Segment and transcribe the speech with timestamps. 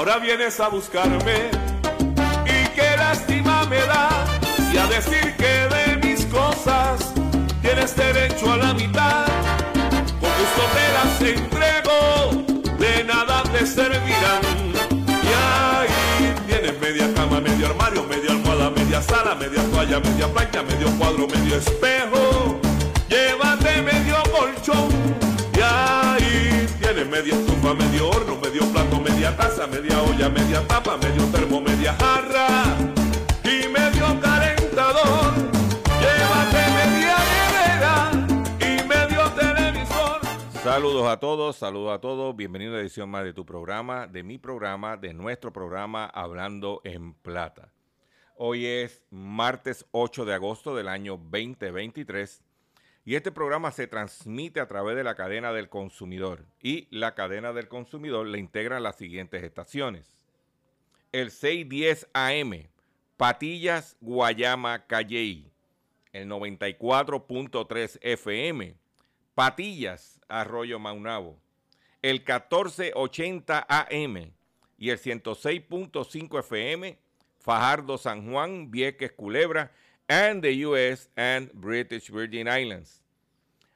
[0.00, 1.50] Ahora vienes a buscarme
[2.46, 4.08] y qué lástima me da.
[4.72, 7.12] Y a decir que de mis cosas
[7.60, 9.26] tienes derecho a la mitad.
[10.18, 10.62] Con gusto
[11.18, 14.40] te entrego, de nada te servirán.
[15.22, 20.62] Y ahí tienes media cama, medio armario, media almohada, media sala, media toalla, media plancha,
[20.62, 22.58] medio cuadro, medio espejo.
[23.10, 25.19] Llévate medio colchón.
[27.20, 31.92] Media estufa, medio horno, medio plato, media taza, media olla, media tapa, medio termo, media
[31.92, 32.64] jarra
[33.44, 35.34] y medio calentador.
[36.00, 37.16] Llévate media
[37.52, 38.10] nevera
[38.58, 40.20] y medio televisor.
[40.62, 42.34] Saludos a todos, saludos a todos.
[42.34, 46.80] Bienvenido a una edición más de tu programa, de mi programa, de nuestro programa Hablando
[46.84, 47.70] en Plata.
[48.34, 52.42] Hoy es martes 8 de agosto del año 2023
[53.10, 57.52] y este programa se transmite a través de la cadena del consumidor y la cadena
[57.52, 60.06] del consumidor le integran las siguientes estaciones.
[61.10, 62.68] El 610 AM,
[63.16, 65.50] Patillas, Guayama, Calley.
[66.12, 68.76] El 94.3 FM,
[69.34, 71.36] Patillas, Arroyo Maunabo.
[72.02, 74.32] El 1480 AM
[74.78, 76.96] y el 106.5 FM,
[77.40, 79.72] Fajardo, San Juan, Vieques, Culebra,
[80.08, 82.99] and the US and British Virgin Islands.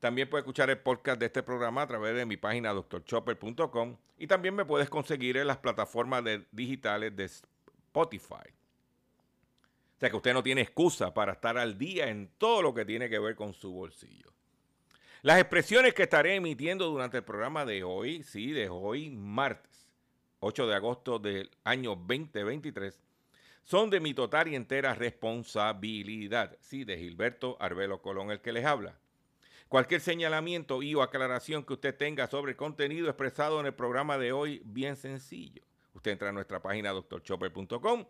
[0.00, 4.26] También puedes escuchar el podcast de este programa a través de mi página drchopper.com y
[4.26, 6.22] también me puedes conseguir en las plataformas
[6.52, 8.48] digitales de Spotify.
[9.96, 12.84] O sea que usted no tiene excusa para estar al día en todo lo que
[12.84, 14.32] tiene que ver con su bolsillo.
[15.22, 19.88] Las expresiones que estaré emitiendo durante el programa de hoy, sí, de hoy, martes
[20.40, 23.00] 8 de agosto del año 2023,
[23.64, 26.56] son de mi total y entera responsabilidad.
[26.60, 28.96] Sí, de Gilberto Arbelo Colón, el que les habla.
[29.68, 34.16] Cualquier señalamiento y o aclaración que usted tenga sobre el contenido expresado en el programa
[34.16, 35.62] de hoy, bien sencillo.
[35.92, 38.06] Usted entra a nuestra página doctorchopper.com,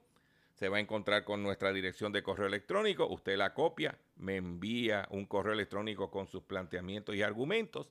[0.55, 5.09] se va a encontrar con nuestra dirección de correo electrónico, usted la copia, me envía
[5.11, 7.91] un correo electrónico con sus planteamientos y argumentos.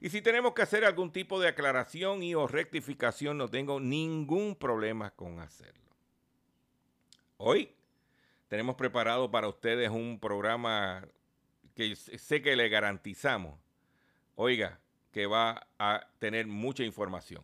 [0.00, 4.54] Y si tenemos que hacer algún tipo de aclaración y o rectificación, no tengo ningún
[4.54, 5.90] problema con hacerlo.
[7.36, 7.72] Hoy
[8.46, 11.04] tenemos preparado para ustedes un programa
[11.74, 13.58] que sé que le garantizamos,
[14.34, 14.80] oiga,
[15.10, 17.42] que va a tener mucha información.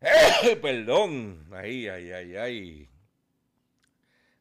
[0.62, 2.88] Perdón, ay, ay, ay, ay.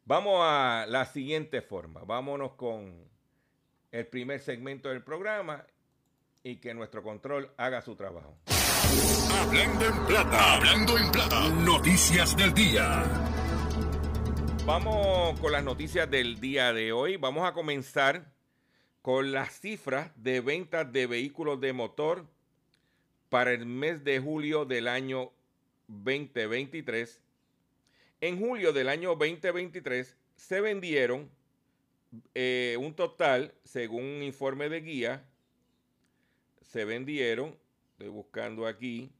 [0.06, 3.08] Vamos a la siguiente forma, vámonos con
[3.92, 5.66] el primer segmento del programa
[6.44, 8.38] y que nuestro control haga su trabajo.
[9.32, 11.50] Hablando en plata, hablando en plata.
[11.50, 13.04] Noticias del día.
[14.66, 17.18] Vamos con las noticias del día de hoy.
[17.18, 18.32] Vamos a comenzar
[19.02, 22.28] con las cifras de ventas de vehículos de motor
[23.30, 25.32] para el mes de julio del año
[25.88, 27.22] 2023.
[28.22, 31.30] En julio del año 2023 se vendieron
[32.34, 35.24] eh, un total, según un informe de guía,
[36.62, 37.56] se vendieron,
[37.92, 39.12] estoy buscando aquí,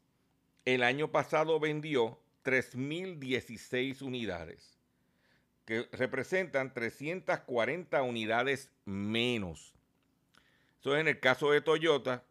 [0.66, 4.80] El año pasado vendió 3.016 unidades,
[5.66, 9.76] que representan 340 unidades menos.
[10.80, 12.24] Eso es en el caso de Toyota,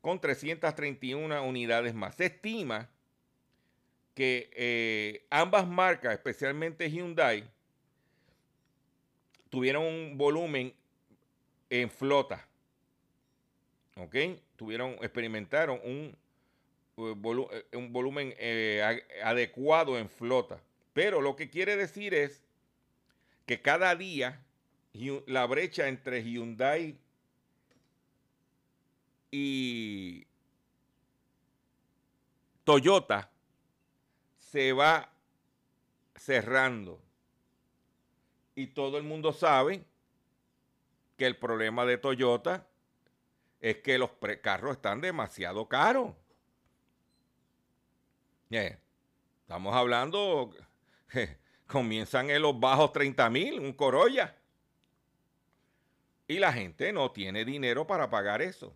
[0.00, 2.14] con 331 unidades más.
[2.14, 2.88] Se estima
[4.14, 7.50] que eh, ambas marcas, especialmente Hyundai,
[9.50, 10.74] tuvieron un volumen
[11.70, 12.46] en flota.
[13.96, 14.16] ¿Ok?
[14.56, 16.16] Tuvieron, experimentaron un,
[16.96, 18.34] eh, eh, volumen
[19.22, 20.60] adecuado en flota.
[20.92, 22.42] Pero lo que quiere decir es
[23.46, 24.44] que cada día
[25.26, 26.98] la brecha entre Hyundai
[29.30, 30.26] y
[32.64, 33.30] Toyota
[34.36, 35.10] se va
[36.16, 37.00] cerrando.
[38.58, 39.84] Y todo el mundo sabe
[41.16, 42.66] que el problema de Toyota
[43.60, 44.10] es que los
[44.42, 46.12] carros están demasiado caros.
[48.50, 50.50] estamos hablando,
[51.68, 54.36] comienzan en los bajos 30 mil, un Corolla.
[56.26, 58.74] Y la gente no tiene dinero para pagar eso.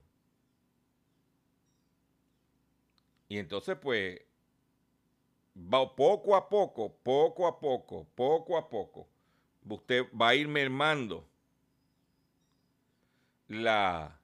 [3.28, 4.20] Y entonces, pues,
[5.56, 9.08] va poco a poco, poco a poco, poco a poco,
[9.68, 11.26] usted va a ir mermando
[13.48, 14.18] la,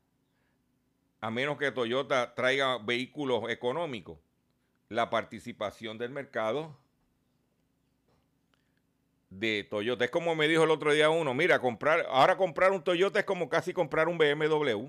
[1.20, 4.18] a menos que Toyota traiga vehículos económicos,
[4.88, 6.76] la participación del mercado
[9.30, 10.04] de Toyota.
[10.04, 13.24] Es como me dijo el otro día uno, mira, comprar, ahora comprar un Toyota es
[13.24, 14.88] como casi comprar un BMW.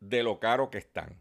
[0.00, 1.18] De lo caro que están.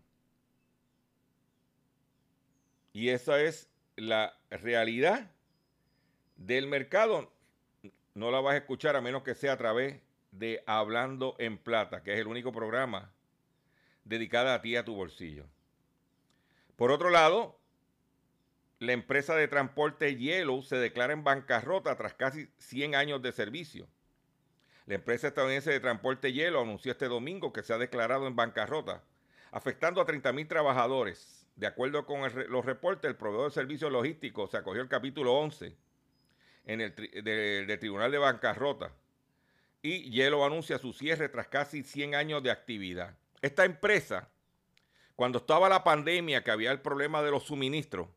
[2.94, 5.32] Y esa es la realidad
[6.36, 7.32] del mercado.
[8.14, 10.00] No la vas a escuchar a menos que sea a través
[10.32, 13.12] de Hablando en Plata, que es el único programa
[14.04, 15.46] dedicado a ti, a tu bolsillo.
[16.76, 17.58] Por otro lado,
[18.80, 23.88] la empresa de transporte Yellow se declara en bancarrota tras casi 100 años de servicio.
[24.86, 29.02] La empresa estadounidense de transporte hielo anunció este domingo que se ha declarado en bancarrota,
[29.52, 31.45] afectando a 30.000 trabajadores.
[31.56, 35.76] De acuerdo con los reportes, el proveedor de servicios logísticos se acogió el capítulo 11
[36.66, 38.92] en el del Tribunal de Bancarrota
[39.86, 43.16] y Hielo anuncia su cierre tras casi 100 años de actividad.
[43.42, 44.28] Esta empresa,
[45.16, 48.08] cuando estaba la pandemia, que había el problema de los suministros,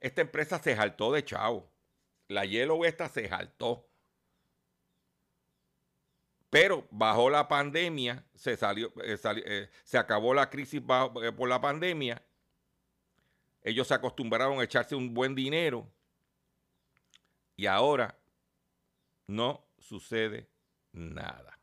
[0.00, 1.70] esta empresa se jaltó de chavo.
[2.26, 3.86] La Hielo esta se jaltó.
[6.50, 11.60] Pero bajó la pandemia, se, salió, eh, eh, se acabó la crisis eh, por la
[11.60, 12.20] pandemia.
[13.64, 15.90] Ellos se acostumbraron a echarse un buen dinero.
[17.56, 18.18] Y ahora
[19.26, 20.48] no sucede
[20.92, 21.58] nada.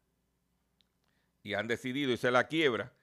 [1.43, 2.93] Y han decidido irse a la quiebra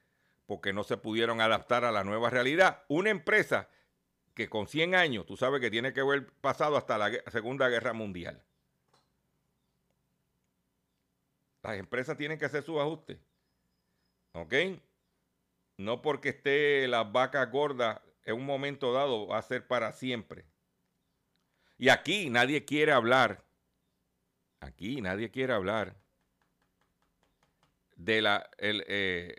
[0.46, 2.84] porque no se pudieron adaptar a la nueva realidad.
[2.88, 3.68] Una empresa
[4.34, 7.92] que con 100 años, tú sabes que tiene que haber pasado hasta la Segunda Guerra
[7.92, 8.42] Mundial.
[11.62, 13.18] Las empresas tienen que hacer sus ajustes.
[14.32, 14.54] ¿Ok?
[15.76, 20.44] No porque esté las vacas gordas en un momento dado va a ser para siempre.
[21.78, 23.42] Y aquí nadie quiere hablar.
[24.60, 25.96] Aquí nadie quiere hablar
[27.96, 29.34] de la el, eh,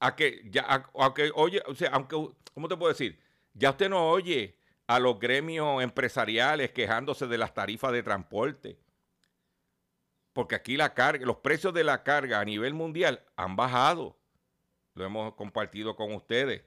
[0.00, 2.16] a que ya aunque oye o sea aunque
[2.52, 3.18] cómo te puedo decir
[3.54, 8.78] ya usted no oye a los gremios empresariales quejándose de las tarifas de transporte
[10.32, 14.16] porque aquí la carga los precios de la carga a nivel mundial han bajado
[14.94, 16.62] lo hemos compartido con ustedes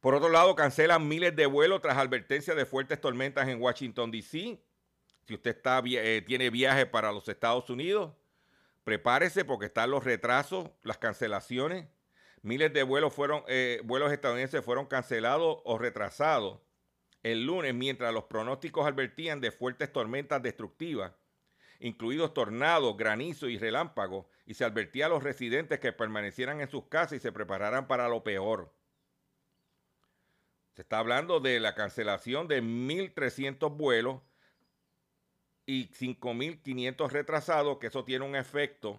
[0.00, 4.58] por otro lado cancelan miles de vuelos tras advertencia de fuertes tormentas en Washington D.C.
[5.26, 8.12] si usted eh, tiene viaje para los Estados Unidos
[8.84, 11.86] Prepárese porque están los retrasos, las cancelaciones.
[12.42, 16.60] Miles de vuelos, fueron, eh, vuelos estadounidenses fueron cancelados o retrasados
[17.22, 21.12] el lunes mientras los pronósticos advertían de fuertes tormentas destructivas,
[21.78, 26.86] incluidos tornados, granizo y relámpagos, y se advertía a los residentes que permanecieran en sus
[26.86, 28.72] casas y se prepararan para lo peor.
[30.80, 34.22] Se está hablando de la cancelación de 1.300 vuelos
[35.66, 38.98] y 5.500 retrasados, que eso tiene un efecto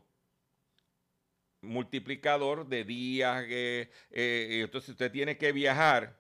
[1.62, 3.46] multiplicador de días.
[3.48, 6.20] Eh, eh, entonces, usted tiene que viajar,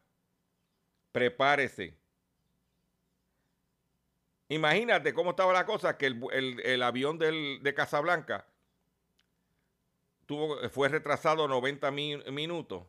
[1.11, 1.95] prepárese.
[4.49, 8.47] Imagínate cómo estaba la cosa, que el, avión de Casablanca
[10.25, 12.87] tuvo, fue retrasado 90 minutos.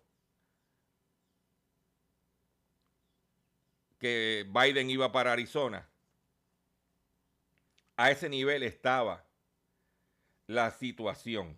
[4.02, 5.88] Que Biden iba para Arizona.
[7.96, 9.24] A ese nivel estaba
[10.48, 11.56] la situación.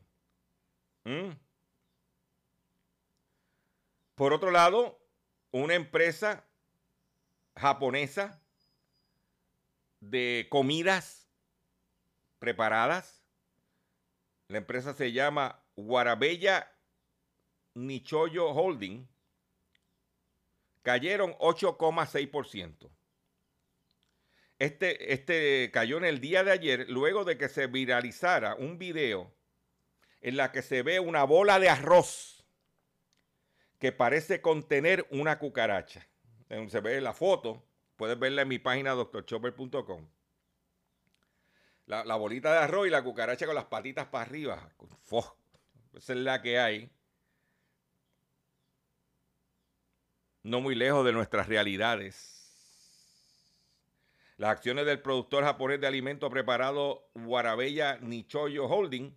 [1.04, 1.30] ¿Mm?
[4.14, 5.00] Por otro lado,
[5.52, 6.44] una empresa
[7.56, 8.38] japonesa
[10.00, 11.26] de comidas
[12.40, 13.24] preparadas,
[14.48, 16.70] la empresa se llama Guarabella
[17.72, 19.08] Nichoyo Holding,
[20.84, 22.90] cayeron 8,6%.
[24.60, 29.34] Este, este cayó en el día de ayer luego de que se viralizara un video
[30.20, 32.46] en la que se ve una bola de arroz
[33.80, 36.06] que parece contener una cucaracha.
[36.68, 40.08] Se ve la foto, puedes verla en mi página doctorchopper.com.
[41.86, 44.70] La, la, bolita de arroz y la cucaracha con las patitas para arriba.
[45.94, 46.90] Esa es la que hay.
[50.44, 52.34] No muy lejos de nuestras realidades.
[54.36, 59.16] Las acciones del productor japonés de alimentos preparados Warabella Nichoyo Holding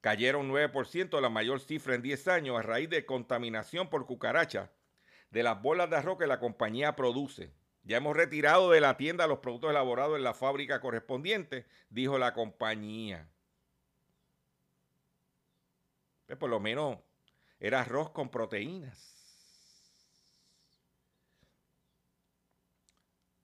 [0.00, 4.72] cayeron 9%, la mayor cifra en 10 años, a raíz de contaminación por cucaracha
[5.30, 7.52] de las bolas de arroz que la compañía produce.
[7.84, 12.34] Ya hemos retirado de la tienda los productos elaborados en la fábrica correspondiente, dijo la
[12.34, 13.28] compañía.
[16.26, 16.98] Pues por lo menos
[17.60, 19.17] era arroz con proteínas.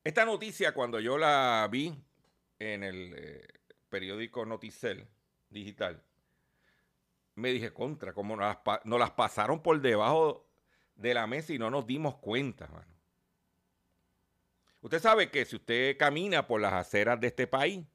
[0.04, 1.99] Esta noticia, cuando yo la vi
[2.58, 3.49] en el eh,
[3.88, 5.08] periódico Noticel
[5.49, 6.02] digital,
[7.37, 10.46] me dije contra, como nos las, pasaron por debajo
[10.94, 12.94] de la mesa y no nos dimos cuenta, mano.
[14.82, 17.87] Usted sabe que si usted camina por las aceras de este país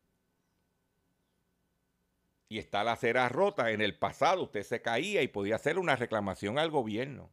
[2.49, 5.95] y está la acera rota, en el pasado usted se caía y podía hacer una
[5.95, 7.29] reclamación al gobierno.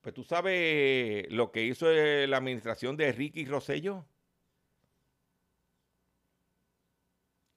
[0.00, 4.06] Pues tú sabes lo que hizo eh, la administración de Ricky Rosello.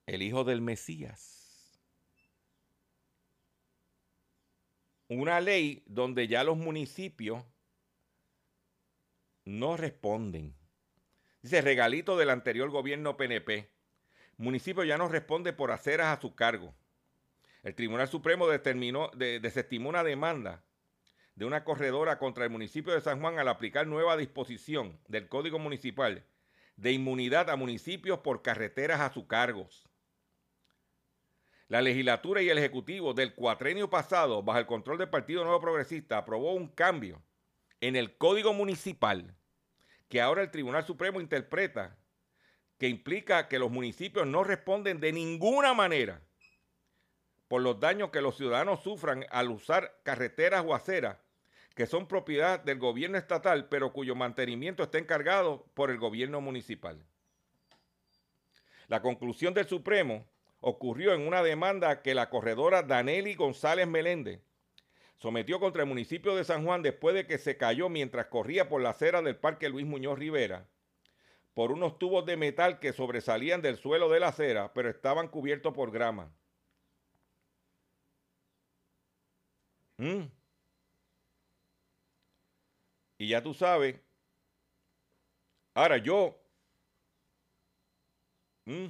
[0.06, 1.80] El hijo del Mesías.
[5.08, 7.42] Una ley donde ya los municipios
[9.46, 10.54] no responden.
[11.40, 13.70] Dice regalito del anterior gobierno PNP.
[14.36, 16.74] municipio ya no responde por aceras a su cargo.
[17.62, 20.62] El Tribunal Supremo determinó, desestimó una demanda
[21.36, 25.58] de una corredora contra el municipio de San Juan al aplicar nueva disposición del Código
[25.58, 26.24] Municipal
[26.76, 29.88] de inmunidad a municipios por carreteras a sus cargos.
[31.68, 36.18] La legislatura y el ejecutivo del cuatrenio pasado, bajo el control del Partido Nuevo Progresista,
[36.18, 37.22] aprobó un cambio
[37.80, 39.34] en el Código Municipal
[40.08, 41.96] que ahora el Tribunal Supremo interpreta
[42.78, 46.22] que implica que los municipios no responden de ninguna manera
[47.48, 51.23] por los daños que los ciudadanos sufran al usar carreteras o aceras
[51.74, 57.04] que son propiedad del gobierno estatal, pero cuyo mantenimiento está encargado por el gobierno municipal.
[58.88, 60.26] La conclusión del Supremo
[60.60, 64.40] ocurrió en una demanda que la corredora Daneli González Meléndez
[65.16, 68.82] sometió contra el municipio de San Juan después de que se cayó mientras corría por
[68.82, 70.66] la acera del Parque Luis Muñoz Rivera
[71.54, 75.72] por unos tubos de metal que sobresalían del suelo de la acera, pero estaban cubiertos
[75.72, 76.30] por grama.
[79.98, 80.24] Mm.
[83.18, 84.00] Y ya tú sabes.
[85.74, 86.38] Ahora yo.
[88.66, 88.88] Mm.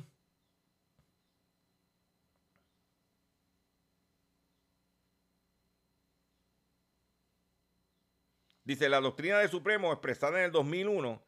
[8.64, 11.23] Dice, la doctrina del Supremo expresada en el 2001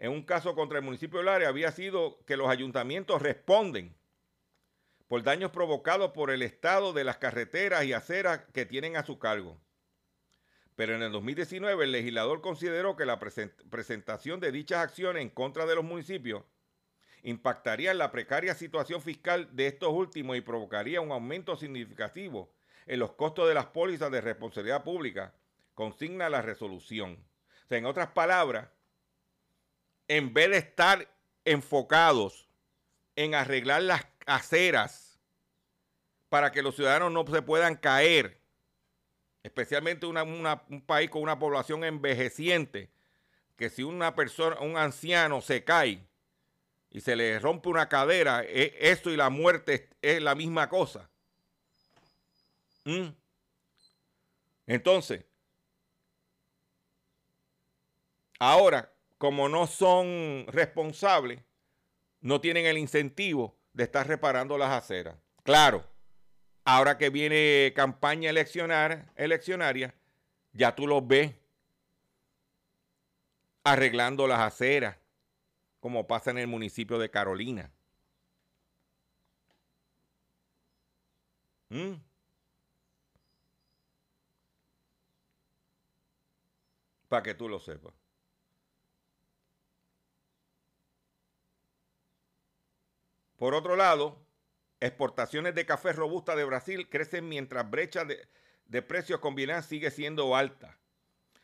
[0.00, 3.94] en un caso contra el municipio de Lares había sido que los ayuntamientos responden
[5.08, 9.18] por daños provocados por el estado de las carreteras y aceras que tienen a su
[9.18, 9.60] cargo.
[10.80, 15.66] Pero en el 2019 el legislador consideró que la presentación de dichas acciones en contra
[15.66, 16.42] de los municipios
[17.22, 22.50] impactaría en la precaria situación fiscal de estos últimos y provocaría un aumento significativo
[22.86, 25.34] en los costos de las pólizas de responsabilidad pública,
[25.74, 27.22] consigna la resolución.
[27.66, 28.70] O sea, en otras palabras,
[30.08, 31.14] en vez de estar
[31.44, 32.48] enfocados
[33.16, 35.20] en arreglar las aceras
[36.30, 38.39] para que los ciudadanos no se puedan caer,
[39.42, 42.90] especialmente un país con una población envejeciente,
[43.56, 46.06] que si una persona, un anciano se cae
[46.90, 51.10] y se le rompe una cadera, e, eso y la muerte es, la misma cosa.
[52.84, 53.08] ¿Mm?
[54.66, 55.24] Entonces,
[58.42, 61.42] Ahora, como no son responsables,
[62.22, 65.14] no tienen el incentivo de estar reparando las aceras.
[65.42, 65.84] Claro,
[66.74, 69.94] ahora que viene campaña eleccionaria,
[70.52, 71.34] ya tú los ves
[73.64, 74.96] arreglando las aceras,
[75.80, 77.70] como pasa en el municipio de Carolina.
[81.70, 81.94] ¿Mm?
[87.08, 87.92] Para que tú lo sepas.
[93.36, 94.18] Por otro lado,
[94.80, 100.78] exportaciones de café robusta de Brasil crecen mientras brecha de, precios con sigue siendo alta.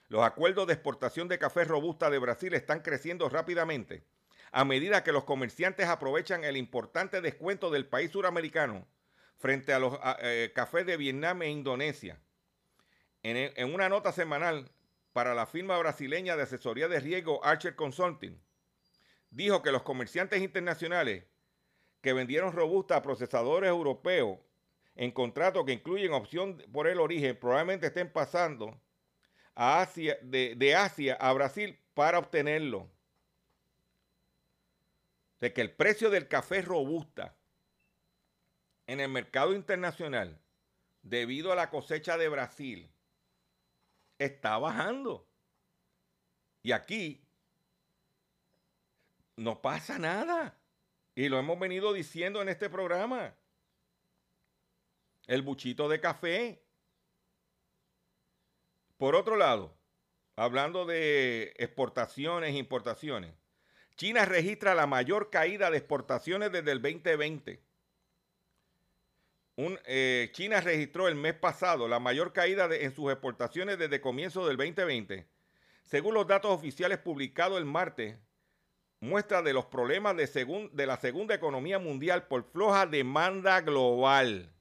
[0.09, 4.05] Los acuerdos de exportación de café robusta de Brasil están creciendo rápidamente
[4.53, 8.87] a medida que los comerciantes aprovechan el importante descuento del país suramericano
[9.37, 12.18] frente a los eh, cafés de Vietnam e Indonesia.
[13.22, 14.70] En, en, una nota semanal
[15.12, 18.40] para la firma brasileña de asesoría de riesgo Archer Consulting,
[19.31, 21.25] dijo que los comerciantes internacionales
[22.07, 24.38] que vendieron robusta a procesadores europeos
[24.95, 28.81] en contratos que incluyen opción por el origen probablemente estén pasando
[29.57, 32.88] a Asia, de, Asia a Brasil para obtenerlo.
[35.40, 37.35] De que el precio del café robusta
[38.87, 40.40] en el mercado internacional,
[41.03, 42.88] debido a la cosecha de Brasil,
[44.16, 45.27] está bajando.
[46.62, 47.27] Y aquí
[49.35, 50.57] no pasa nada.
[51.16, 53.35] Y lo hemos venido diciendo en este programa.
[55.26, 56.62] El buchito de café.
[58.98, 59.74] Por otro lado,
[60.37, 63.33] hablando de exportaciones e importaciones,
[63.96, 67.62] China registra la mayor caída de exportaciones desde el 2020.
[69.57, 74.59] Eh, China registró el mes pasado la mayor caída en sus exportaciones desde comienzo del
[74.59, 75.26] 2020.
[75.83, 78.18] Según los datos oficiales publicados el martes,
[79.07, 84.53] muestra de los problemas de, de la segunda economía mundial por floja demanda global.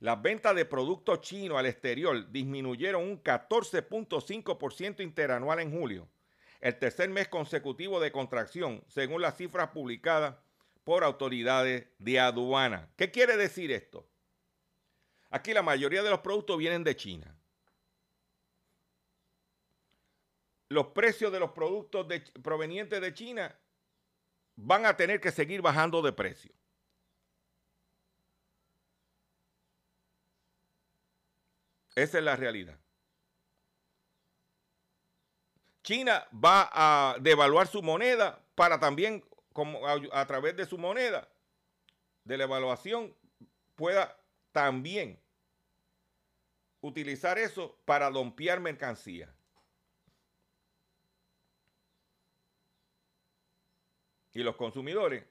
[0.00, 6.08] Las ventas de productos chinos al exterior disminuyeron un 14.5% interanual en julio,
[6.60, 10.36] el tercer mes consecutivo de contracción, según las cifras publicadas
[10.84, 12.88] por autoridades de aduana.
[12.96, 14.08] ¿Qué quiere decir esto?
[15.28, 17.39] Aquí la mayoría de los productos vienen de China.
[20.70, 22.06] Los precios de los productos
[22.42, 23.58] provenientes de China
[24.54, 26.54] van a tener que seguir bajando de precio.
[31.96, 32.78] Esa es la realidad.
[35.82, 41.28] China va a devaluar su moneda para también, como a, través de su moneda,
[42.22, 43.16] de la evaluación,
[43.74, 44.16] pueda
[44.52, 45.20] también
[46.80, 49.34] utilizar eso para dompear mercancía.
[54.40, 55.22] Y los consumidores,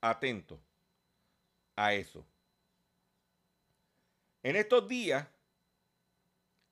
[0.00, 0.58] atentos
[1.76, 2.24] a eso.
[4.42, 5.28] En estos días,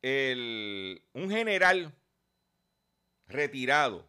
[0.02, 1.92] un general
[3.26, 4.08] retirado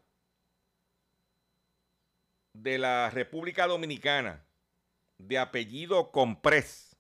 [2.53, 4.41] de la República Dominicana
[5.17, 6.95] de apellido Comprés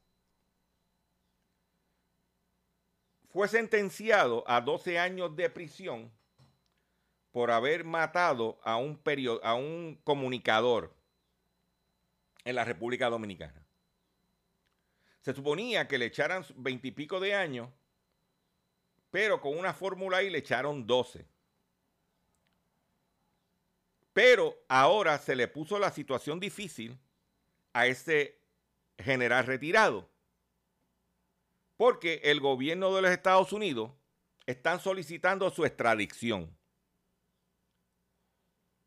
[3.29, 6.11] fue sentenciado a 12 años de prisión
[7.33, 9.01] por haber matado a un,
[9.41, 10.95] a un comunicador
[12.45, 13.65] en la República Dominicana.
[15.21, 17.69] Se suponía que le echaran veintipico de años,
[19.09, 21.25] pero con una fórmula ahí le echaron 12.
[24.13, 26.99] Pero ahora se le puso la situación difícil
[27.73, 28.37] a ese
[28.99, 30.07] general retirado.
[31.77, 33.91] Porque el gobierno de los Estados Unidos
[34.45, 36.55] están solicitando su extradición.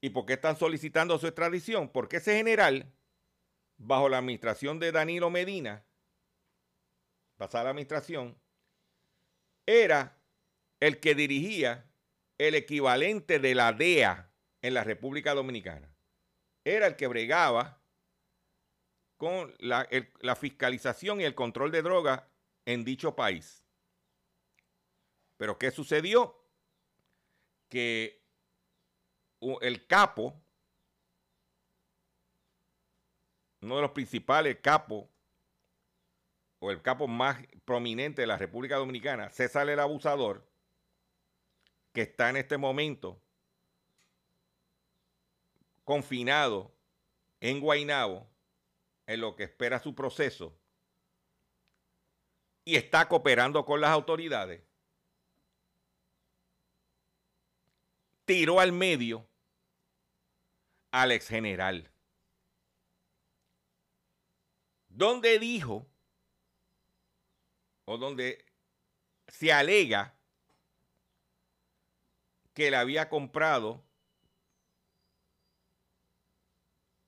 [0.06, 1.88] ¿Y por qué están solicitando su extradición?
[1.88, 2.92] Porque ese general,
[3.76, 5.84] bajo la administración de Danilo Medina,
[7.36, 8.38] pasada la administración,
[9.66, 10.16] era
[10.78, 11.90] el que dirigía
[12.38, 14.30] el equivalente de la DEA
[14.62, 15.92] en la República Dominicana.
[16.64, 17.82] Era el que bregaba
[19.16, 19.88] con la,
[20.36, 22.22] fiscalización y el control de drogas
[22.64, 23.64] en dicho país.
[25.36, 26.40] Pero ¿qué sucedió?
[27.68, 28.24] Que
[29.40, 30.34] el capo,
[33.60, 35.06] uno de los principales capos,
[36.58, 40.46] o el capo más prominente de la República Dominicana, César el Abusador,
[41.92, 43.20] que está en este momento
[45.84, 46.74] confinado
[47.40, 48.26] en Guainabo
[49.06, 50.58] en lo que espera su proceso
[52.64, 54.62] y está cooperando con las autoridades,
[58.26, 59.26] tiró al medio
[60.90, 61.90] al ex general,
[64.88, 65.86] donde dijo,
[67.84, 68.44] o donde
[69.28, 70.18] se alega
[72.52, 73.84] que le había comprado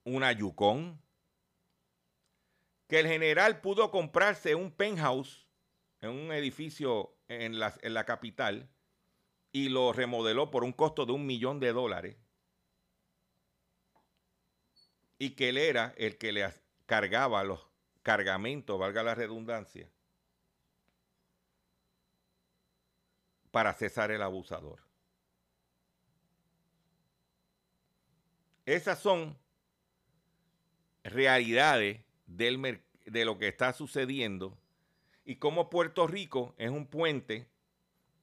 [0.04, 1.02] una Yukon,
[2.87, 5.48] que el general pudo comprarse un penthouse
[6.00, 8.70] en un edificio en la, en la capital
[9.59, 12.16] y lo remodeló por un costo de un millón de dólares
[15.18, 16.49] y que él era el que le
[16.87, 17.66] cargaba los
[18.05, 19.90] cargamentos, valga la redundancia,
[23.51, 24.81] para cesar el abusador.
[28.64, 29.37] Esas son
[31.03, 34.57] realidades del, de lo que está sucediendo
[35.25, 37.51] y cómo Puerto Rico es un puente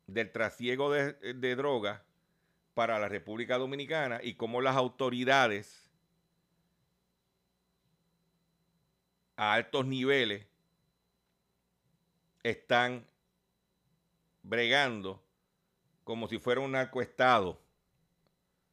[0.07, 2.01] del trasiego de, de drogas
[2.73, 5.89] para la República Dominicana y cómo las autoridades
[9.35, 10.45] a altos niveles
[12.43, 13.05] están
[14.43, 15.23] bregando
[16.03, 17.59] como si fuera un narcoestado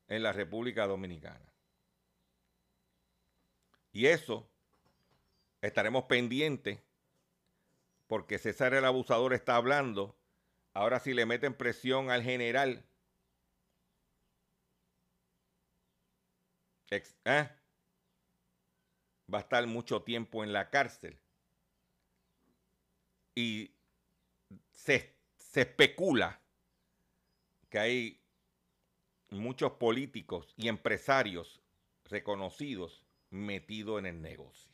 [0.09, 1.53] en la República Dominicana.
[3.93, 4.47] Y eso
[5.63, 6.81] estaremos pendientes
[8.07, 10.15] porque César el abusador está hablando.
[10.75, 12.85] Ahora si le meten presión al general,
[16.91, 17.49] ¿eh?
[19.33, 21.19] va a estar mucho tiempo en la cárcel.
[23.35, 23.75] Y
[24.73, 26.41] se, se especula
[27.71, 28.21] que hay
[29.31, 31.63] muchos políticos y empresarios
[32.05, 34.73] reconocidos metido en el negocio.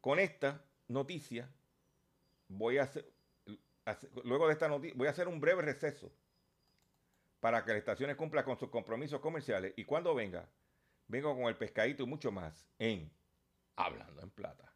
[0.00, 1.50] Con esta noticia,
[2.48, 3.04] voy a hacer,
[4.24, 6.12] luego de esta noticia, voy a hacer un breve receso
[7.40, 10.48] para que las estaciones cumplan con sus compromisos comerciales y cuando venga,
[11.06, 13.10] vengo con el pescadito y mucho más en
[13.76, 14.72] Hablando en Plata.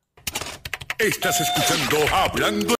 [0.99, 2.75] Estás escuchando Hablando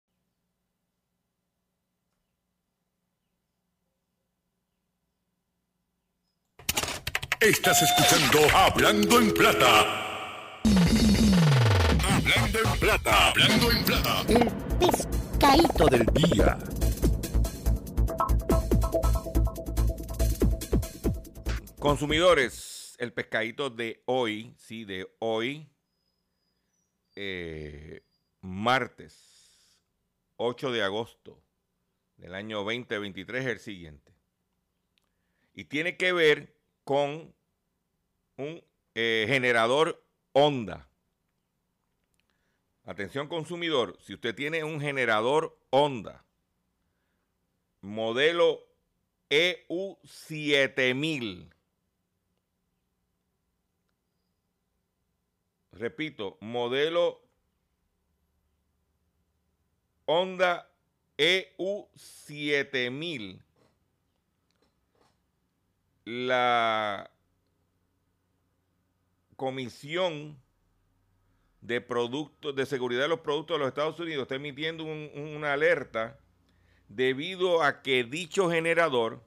[7.41, 10.10] Estás escuchando Hablando en Plata.
[12.41, 13.29] Hablando en Plata.
[13.29, 14.21] Hablando en Plata.
[14.27, 16.57] El pescadito del día.
[21.77, 25.69] Consumidores, el pescadito de hoy, sí, de hoy,
[27.15, 28.01] eh,
[28.41, 29.85] martes
[30.37, 31.39] 8 de agosto
[32.17, 34.11] del año 2023, el siguiente.
[35.53, 37.35] Y tiene que ver con
[38.37, 38.63] un
[38.95, 40.90] eh, generador Honda.
[42.91, 46.25] Atención consumidor, si usted tiene un generador Honda,
[47.79, 48.67] modelo
[49.29, 51.49] EU7000,
[55.71, 57.21] repito, modelo
[60.03, 60.69] Honda
[61.17, 63.41] EU7000,
[66.03, 67.09] la
[69.37, 70.40] Comisión
[71.61, 76.19] de Productos de Seguridad de los Productos de los Estados Unidos está emitiendo una alerta
[76.87, 79.23] debido a que dicho generador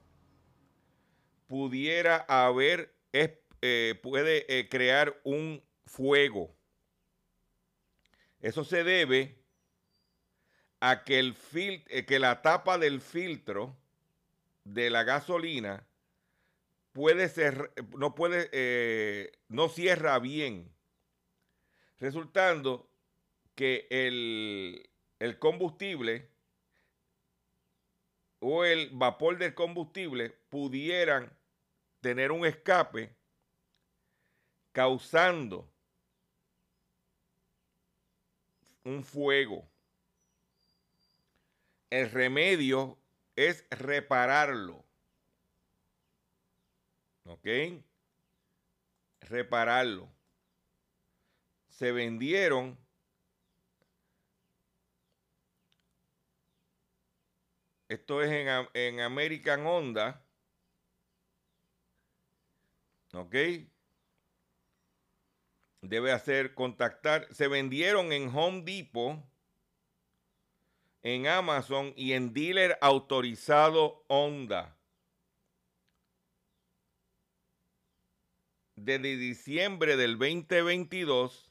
[1.47, 6.55] pudiera haber, eh, puede eh, crear un fuego.
[8.41, 9.41] Eso se debe
[10.81, 13.75] a que, el eh, que la tapa del filtro
[14.65, 15.87] de la gasolina
[16.91, 20.74] puede ser, no puede, no cierra bien,
[21.99, 22.89] resultando
[23.55, 26.29] que el, el combustible
[28.39, 31.35] o el vapor del combustible pudieran
[32.01, 33.15] tener un escape
[34.71, 35.69] causando
[38.83, 39.67] un fuego.
[41.89, 42.97] El remedio
[43.35, 44.83] es repararlo.
[47.25, 47.47] ¿Ok?
[49.21, 50.09] Repararlo.
[51.75, 52.77] Se vendieron
[57.87, 60.25] Esto es en, en American Honda.
[63.13, 63.35] ¿Ok?
[65.81, 67.27] Debe hacer contactar.
[67.33, 69.23] Se vendieron en Home Depot,
[71.03, 74.75] en Amazon y en dealer autorizado Honda.
[78.75, 81.44] Desde diciembre del 2022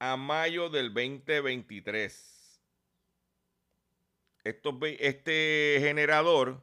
[0.00, 2.40] a mayo del 2023
[4.42, 6.62] este generador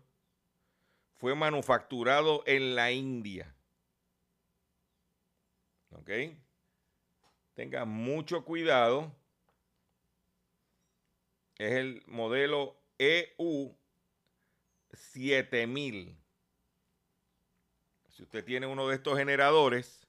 [1.17, 3.55] fue manufacturado en la India.
[5.91, 6.09] ¿Ok?
[7.53, 9.15] Tenga mucho cuidado.
[11.59, 13.75] Es el modelo EU
[14.91, 16.17] 7000.
[18.09, 20.06] Si usted tiene uno de estos generadores,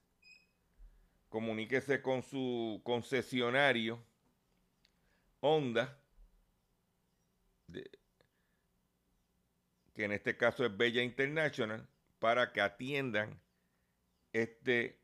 [1.29, 4.03] comuníquese con su concesionario
[5.41, 5.97] Honda
[9.99, 11.85] que en este caso es Bella International,
[12.19, 13.37] para que atiendan
[14.31, 14.97] este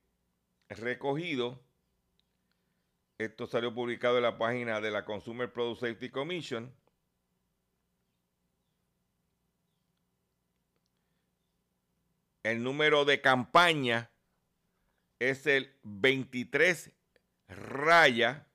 [0.69, 1.61] recogido.
[3.17, 6.73] Esto salió publicado en la página de la Consumer Product Safety Commission.
[12.43, 14.09] El número de campaña
[15.19, 16.91] es el 23
[17.47, 18.47] raya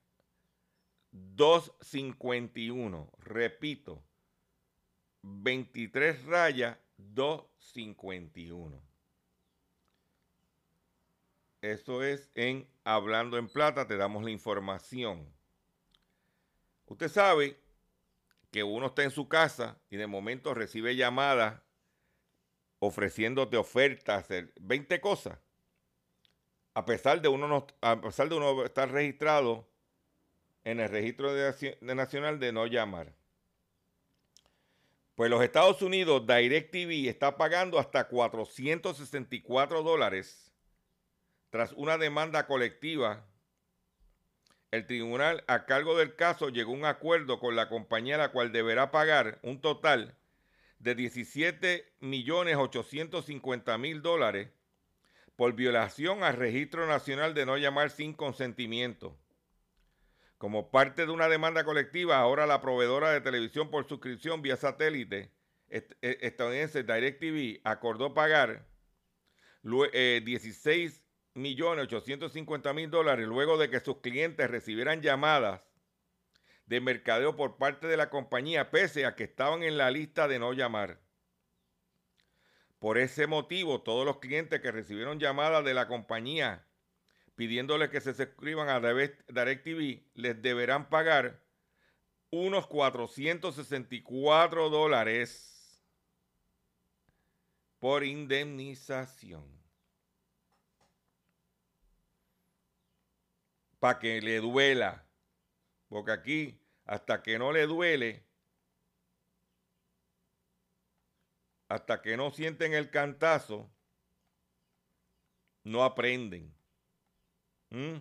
[1.12, 3.10] 251.
[3.18, 4.02] Repito,
[5.22, 8.82] 23 raya 251.
[11.62, 15.30] Eso es en Hablando en Plata, te damos la información.
[16.86, 17.60] Usted sabe
[18.50, 21.60] que uno está en su casa y de momento recibe llamadas
[22.78, 24.26] ofreciéndote ofertas,
[24.58, 25.38] 20 cosas.
[26.74, 29.68] A pesar de uno no, a pesar de uno estar registrado
[30.64, 33.12] en el registro de, nacional de no llamar.
[35.14, 40.52] Pues los Estados Unidos, DirecTV está pagando hasta 464 dólares
[41.50, 43.26] tras una demanda colectiva.
[44.70, 48.52] El tribunal a cargo del caso llegó a un acuerdo con la compañía la cual
[48.52, 50.16] deberá pagar un total
[50.78, 54.48] de 17 millones 850 mil dólares
[55.40, 59.18] por violación al registro nacional de no llamar sin consentimiento.
[60.36, 65.32] Como parte de una demanda colectiva, ahora la proveedora de televisión por suscripción vía satélite
[65.70, 68.68] e, estadounidense DirecTV acordó pagar
[69.62, 71.00] 16 eh,
[71.32, 75.62] millones 850 mil dólares luego de que sus clientes recibieran llamadas
[76.66, 80.38] de mercadeo por parte de la compañía, pese a que estaban en la lista de
[80.38, 81.00] no llamar.
[82.80, 86.66] Por ese motivo, todos los clientes que recibieron llamadas de la compañía
[87.36, 91.40] pidiéndoles que se suscriban a DirecTV, les deberán pagar
[92.30, 95.80] unos 464 dólares
[97.78, 99.44] por indemnización.
[103.78, 105.06] Para que le duela.
[105.88, 108.24] Porque aquí, hasta que no le duele,
[111.70, 113.70] hasta que no sienten el cantazo,
[115.62, 116.52] no aprenden.
[117.70, 117.98] ¿Mm?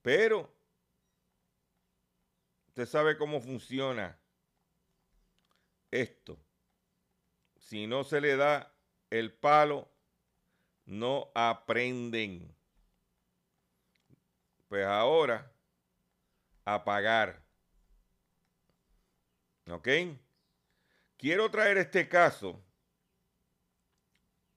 [0.00, 0.54] Pero,
[2.68, 4.16] usted sabe cómo funciona
[5.90, 6.38] esto.
[7.58, 8.72] Si no se le da
[9.10, 9.90] el palo,
[10.84, 12.54] no aprenden.
[14.68, 15.52] Pues ahora,
[16.64, 17.42] a pagar.
[19.68, 19.88] ¿Ok?
[21.22, 22.60] Quiero traer este caso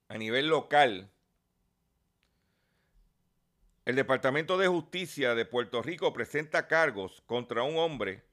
[0.08, 1.12] a nivel local.
[3.86, 8.24] El Departamento de Justicia de Puerto Rico presenta cargos contra un hombre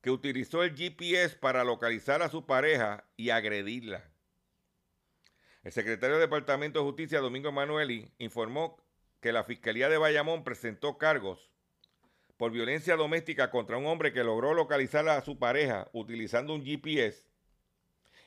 [0.00, 4.02] que utilizó el GPS para localizar a su pareja y agredirla.
[5.62, 8.82] El secretario del Departamento de Justicia, Domingo Emanueli, informó
[9.20, 11.52] que la Fiscalía de Bayamón presentó cargos
[12.36, 17.29] por violencia doméstica contra un hombre que logró localizar a su pareja utilizando un GPS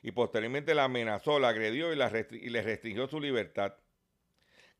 [0.04, 3.72] y posteriormente la amenazó, la agredió y, le restringió su libertad.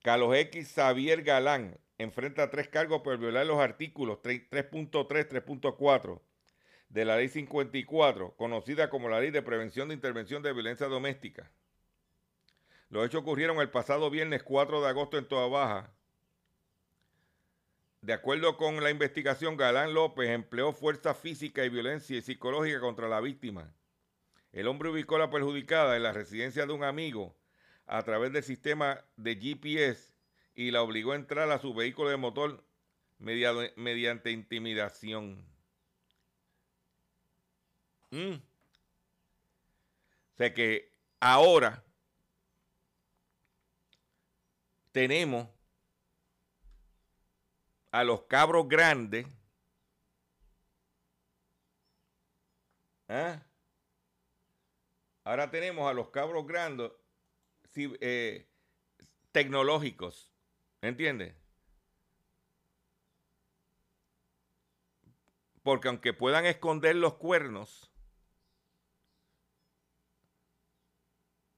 [0.02, 6.20] Carlos X Xavier Galán enfrenta tres cargos por violar los artículos 3.3, 3.4
[6.90, 11.50] de la Ley 54, conocida como la Ley de Prevención de Intervención de Violencia Doméstica.
[12.90, 15.94] Los hechos ocurrieron el pasado viernes 4 de agosto en Toa Baja.
[18.02, 23.08] De acuerdo con la investigación, Galán López empleó fuerza física y violencia y psicológica contra
[23.08, 23.72] la víctima
[24.54, 27.34] el hombre ubicó a la perjudicada en la residencia de un amigo
[27.86, 30.14] a través del sistema de GPS
[30.54, 32.64] y la obligó a entrar a su vehículo de motor
[33.18, 35.44] mediante intimidación.
[38.10, 38.34] Mm.
[38.34, 41.82] O sea que ahora
[44.92, 45.48] tenemos
[47.90, 49.26] a los cabros grandes.
[53.08, 53.40] ¿eh?
[55.24, 56.92] Ahora tenemos a los cabros grandes
[57.74, 58.46] eh,
[59.32, 60.30] tecnológicos.
[60.82, 61.34] ¿Entiendes?
[65.62, 67.90] Porque aunque puedan esconder los cuernos,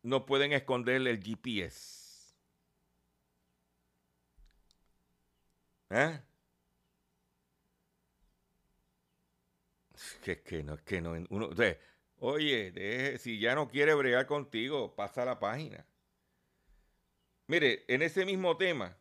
[0.03, 2.33] no pueden esconder el GPS.
[5.91, 6.21] ¿Eh?
[10.23, 11.13] Que, que no, que no.
[11.31, 11.51] Uno,
[12.29, 15.87] Oye, si ya no quiere bregar contigo, pasa la página.
[17.47, 18.97] Mire, en ese mismo tema,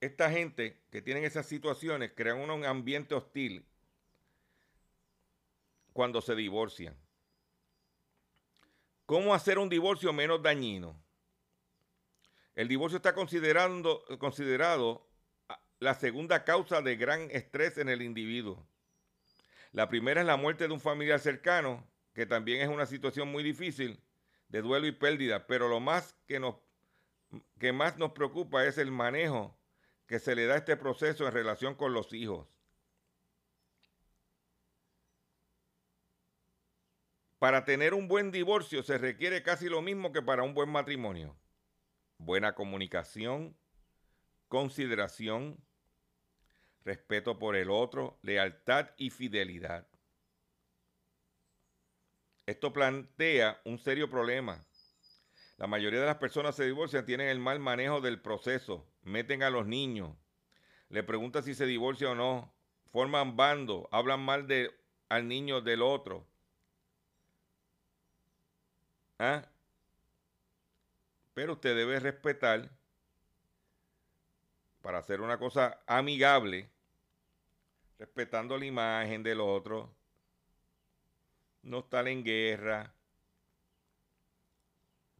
[0.00, 3.64] esta gente que tienen esas situaciones crean un ambiente hostil
[5.92, 6.96] cuando se divorcian.
[9.06, 11.00] ¿Cómo hacer un divorcio menos dañino?
[12.56, 15.08] El divorcio está considerando, considerado
[15.78, 18.66] la segunda causa de gran estrés en el individuo.
[19.72, 23.42] La primera es la muerte de un familiar cercano, que también es una situación muy
[23.42, 24.02] difícil
[24.48, 26.56] de duelo y pérdida, pero lo más que, nos,
[27.58, 29.56] que más nos preocupa es el manejo
[30.06, 32.48] que se le da a este proceso en relación con los hijos.
[37.38, 41.38] Para tener un buen divorcio se requiere casi lo mismo que para un buen matrimonio.
[42.18, 43.56] Buena comunicación,
[44.48, 45.64] consideración,
[46.84, 49.86] respeto por el otro, lealtad y fidelidad.
[52.46, 54.64] Esto plantea un serio problema.
[55.56, 59.50] La mayoría de las personas se divorcian, tienen el mal manejo del proceso, meten a
[59.50, 60.16] los niños,
[60.88, 62.52] le preguntan si se divorcia o no,
[62.90, 64.74] forman bando, hablan mal de,
[65.08, 66.26] al niño del otro.
[69.18, 69.44] ¿Ah?
[71.34, 72.70] Pero usted debe respetar
[74.82, 76.68] para hacer una cosa amigable,
[77.98, 79.94] respetando la imagen del otro,
[81.62, 82.94] no estar en guerra,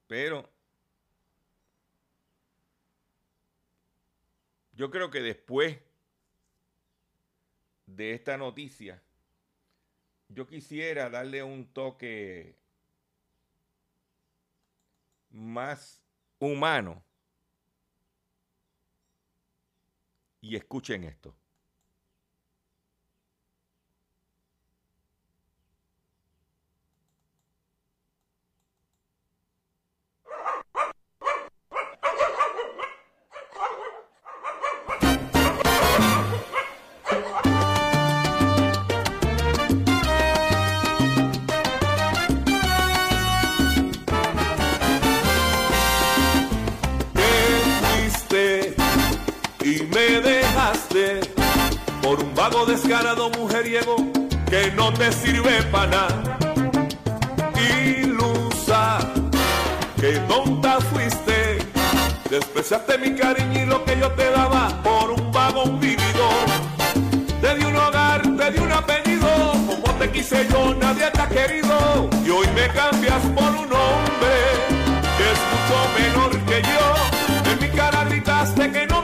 [0.06, 0.50] pero
[4.72, 5.78] yo creo que después
[7.86, 9.02] de esta noticia,
[10.28, 12.56] yo quisiera darle un toque
[15.30, 16.02] más
[16.38, 17.04] humano
[20.42, 21.34] Y escuchen esto.
[52.20, 53.96] Un vago descarado mujeriego
[54.48, 56.38] que no te sirve para nada.
[57.56, 58.98] Ilusa,
[60.00, 61.58] que tonta fuiste,
[62.28, 66.46] despreciaste mi cariño y lo que yo te daba por un vago vividor.
[67.40, 69.28] Te di un hogar, te di un apellido,
[69.66, 72.10] como te quise yo, nadie te ha querido.
[72.24, 74.34] Y hoy me cambias por un hombre
[75.16, 77.52] que es mucho menor que yo.
[77.52, 78.99] En mi cara gritaste que no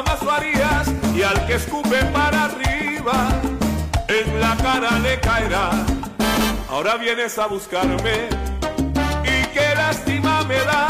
[0.00, 0.88] jamás lo.
[1.14, 3.28] Y al que escupe para arriba,
[4.08, 5.70] en la cara le caerá.
[6.68, 8.28] Ahora vienes a buscarme
[9.24, 10.86] y qué lástima me da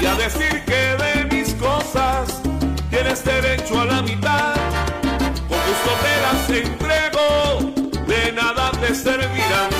[0.00, 2.40] y a decir que de mis cosas
[2.88, 4.54] tienes derecho a la mitad.
[5.48, 5.92] Con gusto
[6.48, 7.72] te entrego,
[8.06, 9.70] de nada te servirán.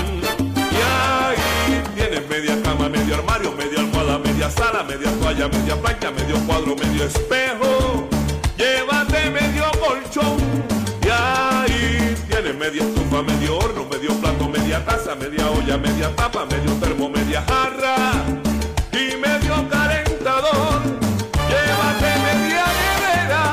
[0.77, 6.11] Y ahí tienes media cama, medio armario, media almohada, media sala, media toalla, media plancha,
[6.11, 8.09] medio cuadro, medio espejo.
[11.03, 16.47] Y ahí tienes media estufa, medio horno, medio plato, media taza, media olla, media tapa,
[16.47, 17.97] medio termo, media jarra
[18.93, 20.81] y medio calentador.
[21.51, 23.45] Llévate media nevera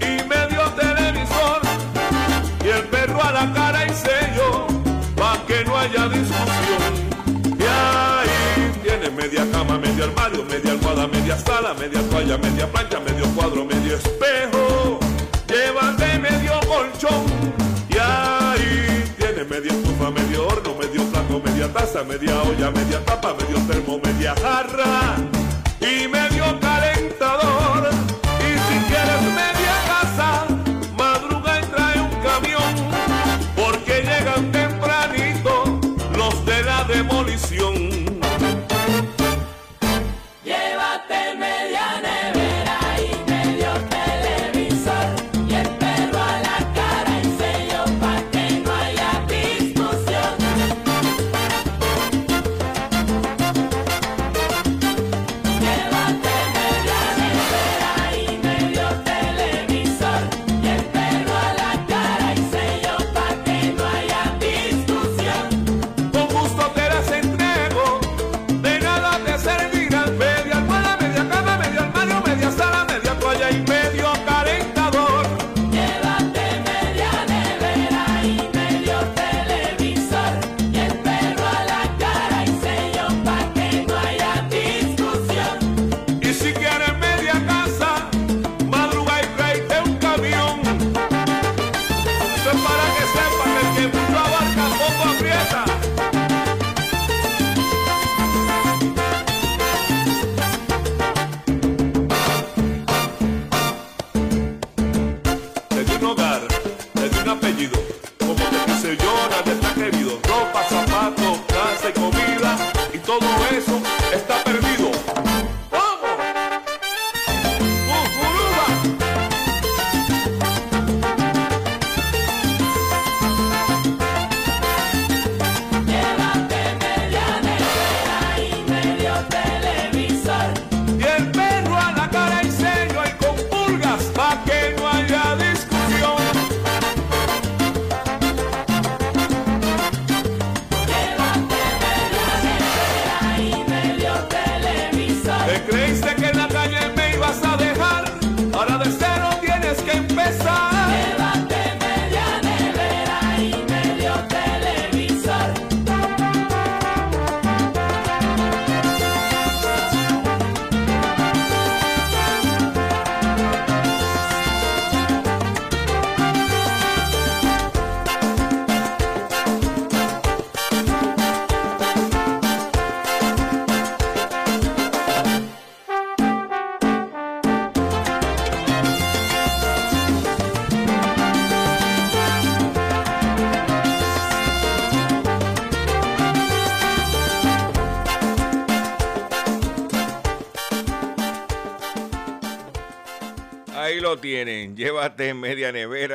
[0.00, 1.60] y medio televisor
[2.64, 4.66] y el perro a la cara y sello
[5.16, 6.92] pa' que no haya discusión.
[7.58, 13.00] Y ahí tienes media cama, medio armario, media almohada, media sala, media toalla, media plancha,
[13.00, 13.61] medio cuadro,
[21.72, 25.16] taza, media olla, media tapa, medio termo, media jarra.
[25.80, 26.21] Y medio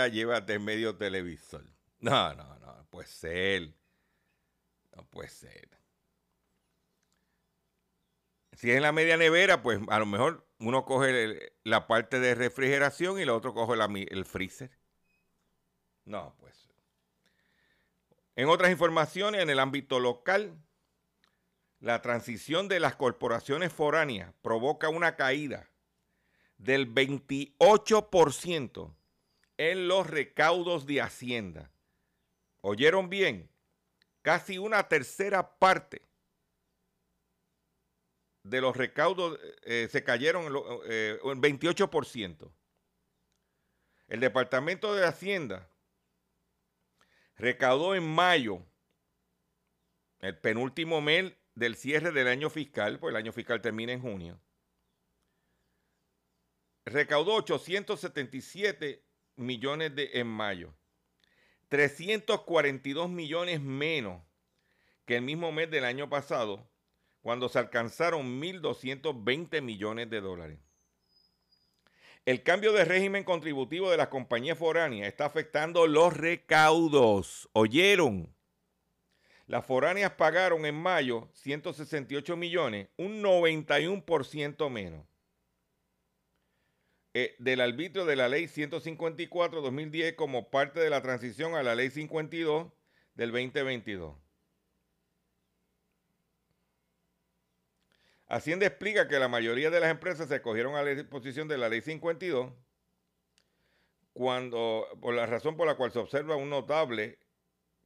[0.08, 1.66] llévate medio televisor.
[2.00, 3.74] No, no, no, no puede ser.
[4.96, 5.70] No puede ser.
[8.54, 12.34] Si es en la media nevera, pues a lo mejor uno coge la parte de
[12.34, 14.72] refrigeración y el otro coge la el freezer.
[16.06, 16.68] No, pues.
[18.36, 20.58] En otras informaciones, en el ámbito local,
[21.80, 25.70] la transición de las corporaciones foráneas provoca una caída
[26.58, 28.97] del 28%
[29.58, 31.72] en los recaudos de Hacienda.
[32.62, 33.50] ¿Oyeron bien?
[34.22, 36.02] Casi una tercera parte
[38.44, 42.52] de los recaudos eh, se cayeron en, eh, en 28%.
[44.08, 45.70] El Departamento de Hacienda
[47.36, 48.66] recaudó en mayo,
[50.20, 54.42] el penúltimo mes del cierre del año fiscal, pues el año fiscal termina en junio,
[56.86, 59.07] recaudó 877
[59.38, 60.74] millones de, en mayo,
[61.70, 64.22] 342 millones menos
[65.06, 66.70] que el mismo mes del año pasado,
[67.22, 70.60] cuando se alcanzaron 1.220 millones de dólares.
[72.26, 77.50] El cambio de régimen contributivo de las compañías foráneas está afectando los recaudos.
[77.54, 78.36] ¿Oyeron?
[79.46, 85.06] Las foráneas pagaron en mayo 168 millones, un 91% menos.
[87.14, 91.90] Eh, del arbitrio de la ley 154-2010 como parte de la transición a la ley
[91.90, 92.72] 52
[93.16, 94.16] del 2022.
[98.30, 101.70] Hacienda explica que la mayoría de las empresas se cogieron a la disposición de la
[101.70, 102.52] ley 52
[104.12, 107.20] cuando, por la razón por la cual se observa un notable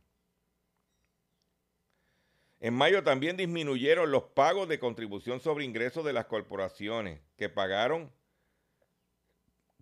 [2.60, 8.10] En mayo también disminuyeron los pagos de contribución sobre ingresos de las corporaciones, que pagaron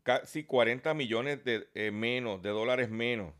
[0.02, 3.32] casi 40 millones de eh, menos, de dólares menos.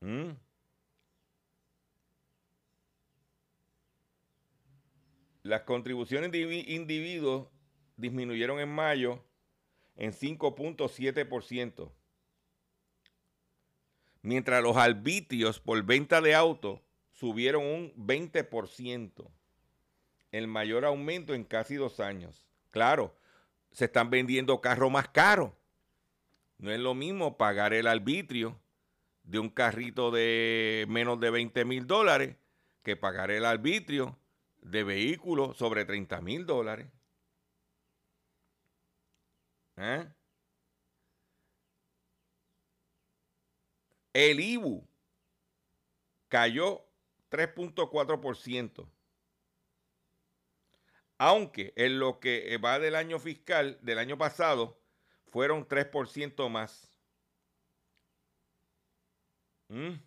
[0.00, 0.32] ¿Mm?
[5.42, 7.48] Las contribuciones de indivi- individuos
[7.96, 9.24] disminuyeron en mayo
[9.96, 11.90] en 5.7%,
[14.22, 16.80] mientras los arbitrios por venta de autos
[17.12, 19.30] subieron un 20%,
[20.30, 22.46] el mayor aumento en casi dos años.
[22.70, 23.16] Claro,
[23.72, 25.52] se están vendiendo carros más caros.
[26.58, 28.60] No es lo mismo pagar el arbitrio
[29.22, 32.36] de un carrito de menos de 20 mil dólares
[32.82, 34.18] que pagar el arbitrio
[34.62, 36.88] de vehículos sobre 30 mil dólares.
[39.76, 40.08] ¿Eh?
[44.18, 44.84] El IBU
[46.26, 46.84] cayó
[47.30, 48.90] 3.4%.
[51.18, 54.82] Aunque en lo que va del año fiscal del año pasado
[55.28, 56.90] fueron 3% más.
[59.68, 60.00] ¿Mm?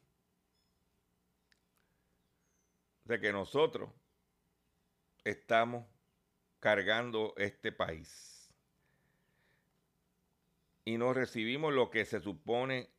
[3.05, 3.89] De que nosotros
[5.23, 5.87] estamos
[6.59, 8.53] cargando este país.
[10.83, 12.89] Y no recibimos lo que se supone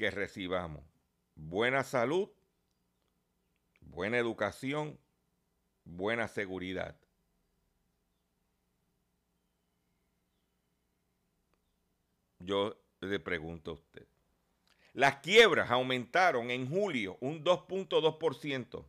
[0.00, 0.82] que recibamos.
[1.34, 2.30] Buena salud,
[3.82, 4.98] buena educación,
[5.84, 6.96] buena seguridad.
[12.38, 14.06] Yo le pregunto a usted.
[14.94, 18.86] Las quiebras aumentaron en julio un 2.2%.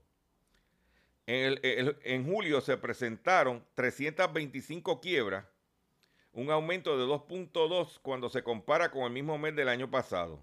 [1.27, 1.59] En,
[2.03, 5.45] en julio se presentaron 325 quiebras,
[6.31, 10.41] un aumento de 2.2 cuando se compara con el mismo mes del año pasado.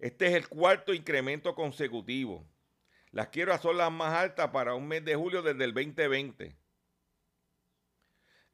[0.00, 2.46] Este es el cuarto incremento consecutivo.
[3.12, 6.56] Las quiebras son las más altas para un mes de julio desde el 2020.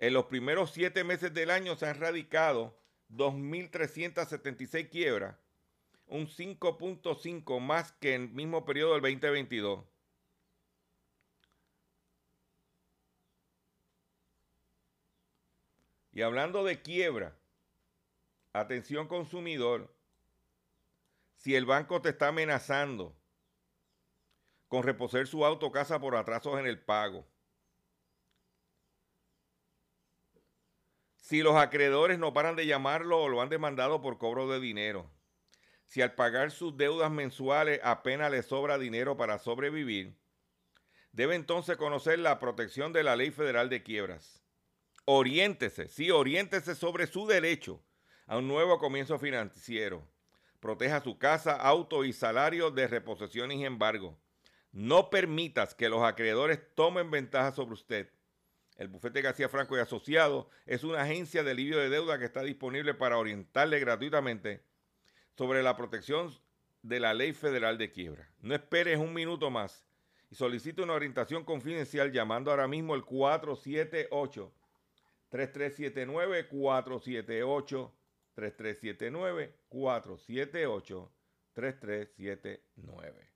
[0.00, 2.76] En los primeros siete meses del año se han radicado
[3.10, 5.36] 2.376 quiebras,
[6.06, 9.84] un 5.5 más que en el mismo periodo del 2022.
[16.12, 17.36] Y hablando de quiebra,
[18.52, 19.95] atención consumidor,
[21.46, 23.16] si el banco te está amenazando
[24.66, 27.24] con reposer su auto o casa por atrasos en el pago,
[31.18, 35.08] si los acreedores no paran de llamarlo o lo han demandado por cobro de dinero,
[35.86, 40.18] si al pagar sus deudas mensuales apenas le sobra dinero para sobrevivir,
[41.12, 44.42] debe entonces conocer la protección de la Ley Federal de Quiebras.
[45.04, 47.84] Oriéntese, sí, oriéntese sobre su derecho
[48.26, 50.15] a un nuevo comienzo financiero.
[50.60, 54.18] Proteja su casa, auto y salario de reposición y embargo.
[54.72, 58.10] No permitas que los acreedores tomen ventaja sobre usted.
[58.76, 62.42] El bufete García Franco y Asociados es una agencia de alivio de deuda que está
[62.42, 64.62] disponible para orientarle gratuitamente
[65.34, 66.30] sobre la protección
[66.82, 68.30] de la ley federal de quiebra.
[68.40, 69.86] No esperes un minuto más
[70.30, 74.52] y solicite una orientación confidencial llamando ahora mismo el 478
[75.30, 77.92] 3379 478
[78.36, 81.10] 3379 478
[81.54, 83.35] 3379.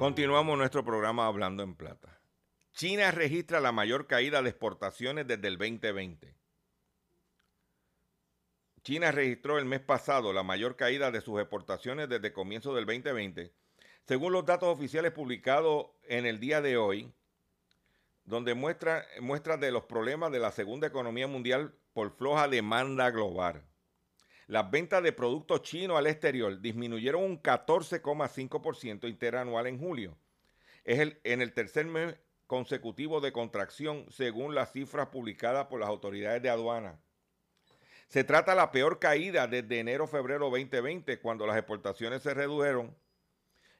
[0.00, 2.22] Continuamos nuestro programa Hablando en Plata.
[2.72, 6.38] China registra la mayor caída de exportaciones desde el 2020.
[8.82, 12.86] China registró el mes pasado la mayor caída de sus exportaciones desde el comienzo del
[12.86, 13.52] 2020,
[14.06, 17.12] según los datos oficiales publicados en el día de hoy,
[18.24, 23.69] donde muestra, muestra de los problemas de la segunda economía mundial por floja demanda global.
[24.50, 30.18] Las ventas de productos chinos al exterior disminuyeron un 14,5% interanual en julio.
[30.82, 32.16] Es el, en el tercer mes
[32.48, 37.00] consecutivo de contracción según las cifras publicadas por las autoridades de aduana.
[38.08, 42.96] Se trata de la peor caída desde enero-febrero 2020, cuando las exportaciones se redujeron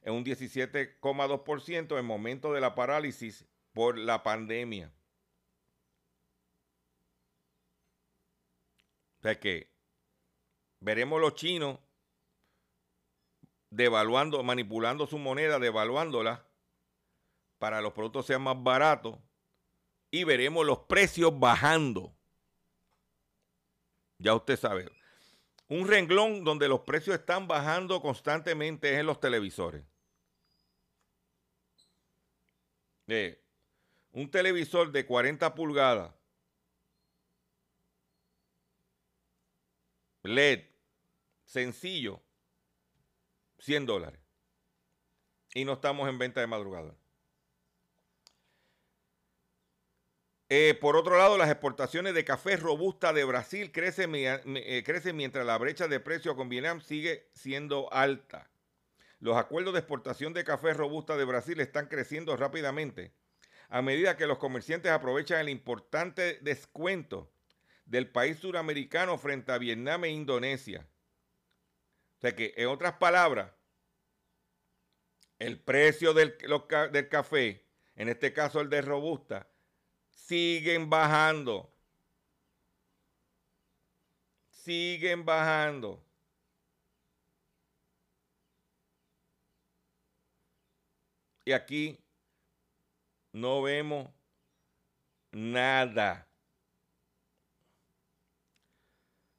[0.03, 4.89] en un 17,2% en momento de la parálisis por la pandemia.
[9.19, 9.70] O sea que
[10.81, 11.79] veremos los chinos
[13.69, 16.45] devaluando, manipulando su moneda, devaluándola
[17.57, 19.17] para los productos sean más baratos
[20.09, 22.13] y veremos los precios bajando.
[24.17, 24.91] Ya usted sabe.
[25.69, 29.85] Un renglón donde los precios están bajando constantemente es en los televisores.
[33.07, 33.41] Eh,
[34.11, 36.13] un televisor de 40 pulgadas
[40.23, 40.70] LED
[41.51, 42.23] sencillo
[43.59, 44.21] 100 dólares
[45.53, 46.95] y no estamos en venta de madrugada.
[50.47, 55.45] Eh, por otro lado, las exportaciones de café robusta de Brasil crecen, eh, crecen mientras
[55.45, 58.49] la brecha de precio con Vietnam sigue siendo alta.
[59.19, 63.13] Los acuerdos de exportación de café robusta de Brasil están creciendo rápidamente
[63.69, 67.33] a medida que los comerciantes aprovechan el importante descuento
[67.85, 70.87] del país suramericano frente a Vietnam e Indonesia.
[72.21, 73.51] O sea que, en otras palabras,
[75.39, 76.37] el precio del,
[76.91, 77.65] del café,
[77.95, 79.47] en este caso el de robusta,
[80.11, 81.73] siguen bajando.
[84.51, 86.05] Siguen bajando.
[91.43, 91.97] Y aquí
[93.31, 94.11] no vemos
[95.31, 96.27] nada.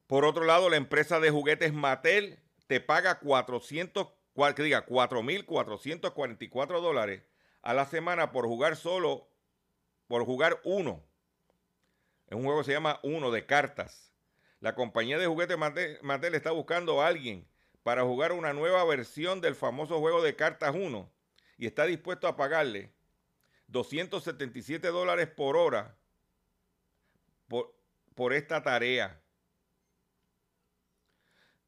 [0.05, 2.42] Por otro lado, la empresa de juguetes Mattel
[2.73, 4.07] te paga 400,
[4.55, 7.21] que diga 4.444 dólares
[7.61, 9.29] a la semana por jugar solo
[10.07, 11.03] por jugar uno.
[12.25, 14.11] Es un juego que se llama Uno de cartas.
[14.59, 17.47] La compañía de juguetes Mattel está buscando a alguien
[17.83, 21.11] para jugar una nueva versión del famoso juego de cartas 1
[21.59, 22.91] y está dispuesto a pagarle
[23.67, 25.95] 277 dólares por hora
[27.47, 27.71] por,
[28.15, 29.21] por esta tarea.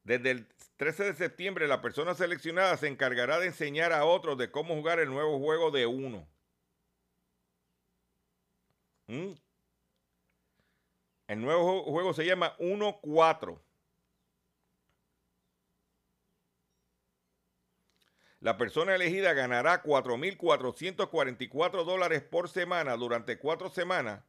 [0.04, 4.52] Desde el 13 de septiembre, la persona seleccionada se encargará de enseñar a otros de
[4.52, 6.28] cómo jugar el nuevo juego de uno.
[9.08, 9.34] ¿Mm?
[11.28, 13.60] El nuevo juego se llama 1-4.
[18.42, 24.24] La persona elegida ganará 4.444 dólares por semana durante cuatro semanas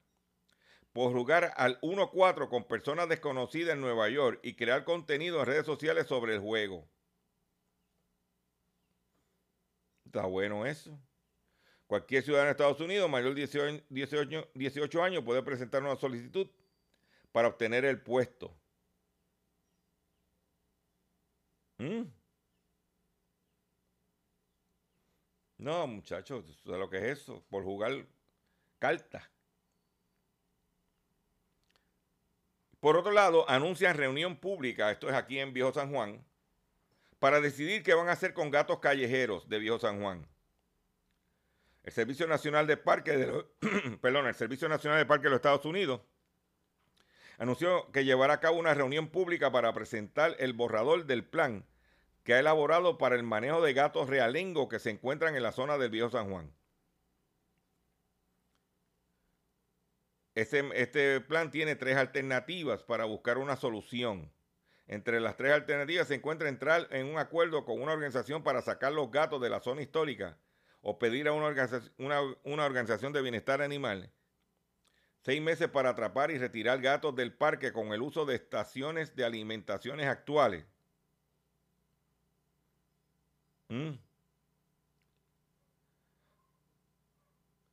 [0.97, 5.67] por jugar al 1-4 con personas desconocidas en Nueva York y crear contenido en redes
[5.67, 6.89] sociales sobre el juego.
[10.07, 10.99] Está bueno eso.
[11.87, 13.83] Cualquier ciudadano de Estados Unidos mayor de
[14.55, 16.49] 18, años puede presentar una solicitud
[17.31, 18.57] para obtener el puesto.
[21.77, 22.05] ¿Mm?
[25.59, 27.45] No, muchachos, ¿sabes lo que es eso?
[27.51, 28.07] Por jugar
[28.79, 29.36] cartas.
[32.81, 36.25] Por otro lado, anuncian reunión pública, esto es aquí en Viejo San Juan,
[37.19, 40.27] para decidir qué van a hacer con gatos callejeros de Viejo San Juan.
[41.83, 43.45] El Servicio Nacional de Parques de los,
[44.01, 46.01] perdón, el Servicio Nacional de de los Estados Unidos
[47.39, 51.65] anunció que llevará a cabo una reunión pública para presentar el borrador del plan
[52.25, 55.79] que ha elaborado para el manejo de gatos realengo que se encuentran en la zona
[55.79, 56.53] del Viejo San Juan.
[60.37, 64.31] Este, plan tiene tres alternativas para buscar una solución.
[64.87, 68.93] Entre las tres alternativas se encuentra entrar en un acuerdo con una organización para sacar
[68.93, 70.39] los gatos de la zona histórica
[70.83, 74.13] o pedir a una organización, una, una organización de bienestar animal
[75.27, 79.25] seis meses para atrapar y retirar gatos del parque con el uso de estaciones de
[79.25, 80.65] alimentaciones actuales.
[83.69, 83.99] Mm.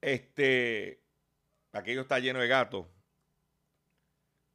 [0.02, 1.03] Este,
[1.74, 2.88] aquello está lleno de gatos.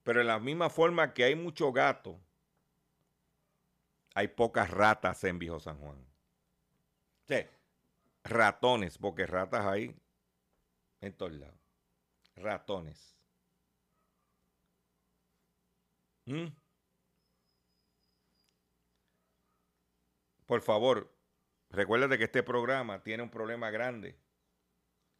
[0.02, 2.18] Pero en la misma forma que hay mucho gato,
[4.14, 6.04] hay pocas ratas en Viejo San Juan.
[7.26, 7.44] Sí,
[8.24, 9.94] ratones, porque ratas hay
[11.00, 11.60] en todos lados.
[12.36, 13.16] Ratones.
[16.24, 16.46] ¿Mm?
[20.46, 21.14] Por favor,
[21.70, 24.18] recuérdate que este programa tiene un problema grande.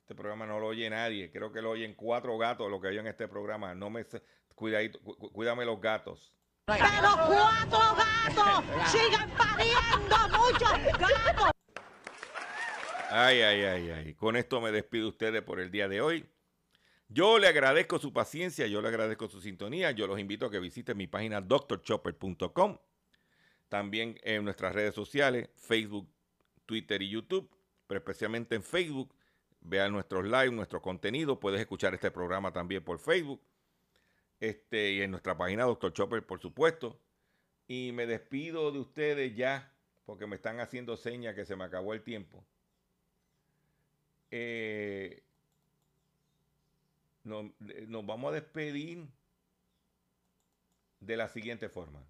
[0.09, 1.31] Este programa no lo oye nadie.
[1.31, 3.75] Creo que lo oyen cuatro gatos lo que hay en este programa.
[3.75, 4.07] No me
[4.55, 6.33] cuidadito, cu- cuídame los gatos.
[6.65, 6.81] Pero
[7.27, 11.51] cuatro gatos siguen pariendo muchos gatos.
[13.11, 14.15] Ay, ay, ay, ay.
[14.15, 16.27] Con esto me despido de ustedes por el día de hoy.
[17.09, 19.91] Yo le agradezco su paciencia, yo le agradezco su sintonía.
[19.91, 22.79] Yo los invito a que visiten mi página drchopper.com.
[23.69, 26.11] También en nuestras redes sociales, Facebook,
[26.65, 27.55] Twitter y YouTube.
[27.87, 29.15] Pero especialmente en Facebook.
[29.61, 31.41] Vean nuestros live, nuestro contenido.
[31.41, 33.41] Puedes escuchar este programa también por Facebook.
[34.41, 35.93] Este, y en nuestra página Dr.
[35.93, 36.99] Chopper, por supuesto.
[37.67, 39.73] Y me despido de ustedes ya,
[40.07, 42.45] porque me están haciendo señas que se me acabó el tiempo.
[44.31, 45.23] Eh,
[47.25, 49.07] nos vamos a despedir
[51.01, 52.03] de la siguiente forma.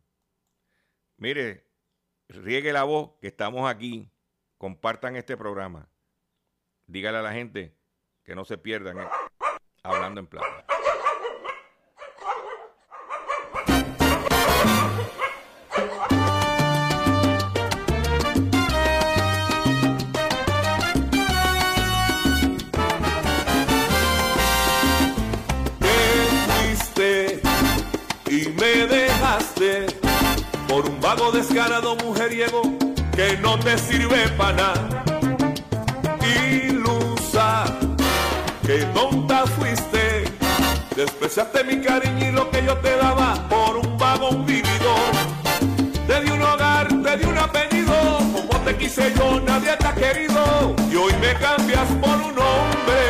[1.16, 1.64] Mire,
[2.28, 4.08] riegue la voz que estamos aquí.
[4.56, 5.88] Compartan este programa.
[6.88, 7.76] Dígale a la gente
[8.24, 9.08] que no se pierdan eh,
[9.84, 10.64] hablando en plata.
[28.58, 29.86] Me dejaste
[30.66, 32.62] por un vago descarado mujeriego
[33.14, 35.04] que no te sirve para nada.
[40.98, 45.12] Despreciaste mi cariño y lo que yo te daba por un vago vividor.
[46.08, 47.94] Te di un hogar, te di un apellido,
[48.32, 50.74] como te quise yo, nadie te ha querido.
[50.90, 53.00] Y hoy me cambias por un hombre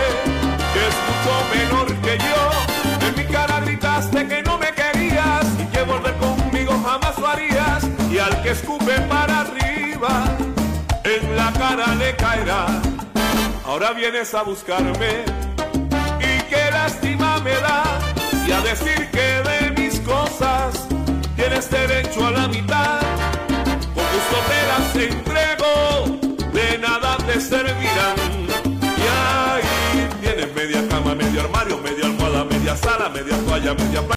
[0.72, 3.06] que es mucho menor que yo.
[3.08, 7.84] En mi cara gritaste que no me querías y que volver conmigo jamás lo harías.
[8.10, 10.24] Y al que escupe para arriba,
[11.04, 12.66] en la cara le caerá.
[13.64, 15.24] Ahora vienes a buscarme
[18.46, 20.86] y a decir que de mis cosas
[21.36, 23.00] tienes derecho a la mitad.
[23.94, 26.18] Con gusto te las entrego,
[26.52, 28.16] de nada te servirán.
[28.82, 34.06] Y ahí tienes media cama, medio armario, media almohada, media sala, media toalla, media plancha.